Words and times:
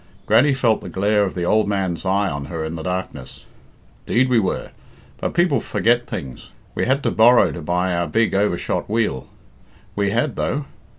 Grannie 0.25 0.55
felt 0.55 0.81
the 0.81 0.89
glare 0.89 1.25
of 1.25 1.35
the 1.35 1.43
old 1.43 1.67
man's 1.67 2.07
eye 2.07 2.27
on 2.27 2.45
her 2.45 2.65
in 2.65 2.73
the 2.73 2.81
darkness. 2.81 3.45
"'Deed, 4.07 4.29
we 4.29 4.39
were; 4.39 4.71
but 5.19 5.35
people 5.35 5.59
forget 5.59 6.07
things. 6.07 6.49
We 6.73 6.85
had 6.87 7.03
to 7.03 7.11
borrow 7.11 7.51
to 7.51 7.61
buy 7.61 7.93
our 7.93 8.07
big 8.07 8.33
overshot 8.33 8.89
wheel; 8.89 9.27
we 9.95 10.09
had, 10.09 10.37
though. 10.37 10.65